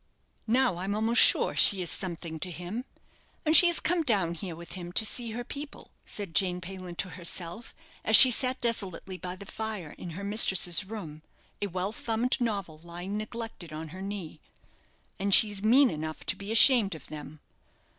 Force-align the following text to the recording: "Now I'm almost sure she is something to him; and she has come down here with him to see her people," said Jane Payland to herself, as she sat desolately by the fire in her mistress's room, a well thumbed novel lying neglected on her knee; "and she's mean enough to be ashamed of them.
"Now 0.47 0.77
I'm 0.77 0.95
almost 0.95 1.21
sure 1.21 1.55
she 1.55 1.83
is 1.83 1.91
something 1.91 2.39
to 2.39 2.49
him; 2.49 2.85
and 3.45 3.55
she 3.55 3.67
has 3.67 3.79
come 3.79 4.01
down 4.01 4.33
here 4.33 4.55
with 4.55 4.71
him 4.71 4.91
to 4.93 5.05
see 5.05 5.29
her 5.33 5.43
people," 5.43 5.91
said 6.07 6.33
Jane 6.33 6.59
Payland 6.59 6.97
to 6.97 7.09
herself, 7.09 7.75
as 8.03 8.15
she 8.15 8.31
sat 8.31 8.59
desolately 8.61 9.19
by 9.19 9.35
the 9.35 9.45
fire 9.45 9.93
in 9.99 10.09
her 10.17 10.23
mistress's 10.23 10.83
room, 10.85 11.21
a 11.61 11.67
well 11.67 11.91
thumbed 11.91 12.41
novel 12.41 12.79
lying 12.79 13.15
neglected 13.15 13.71
on 13.71 13.89
her 13.89 14.01
knee; 14.01 14.39
"and 15.19 15.35
she's 15.35 15.61
mean 15.61 15.91
enough 15.91 16.25
to 16.25 16.35
be 16.35 16.51
ashamed 16.51 16.95
of 16.95 17.05
them. 17.05 17.39